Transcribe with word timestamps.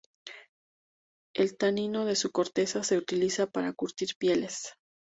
El 1.35 1.57
tanino 1.57 2.05
de 2.05 2.15
su 2.15 2.31
corteza 2.31 2.83
se 2.83 2.97
utiliza 2.97 3.45
para 3.45 3.73
curtir 3.73 4.15
pieles. 4.17 4.73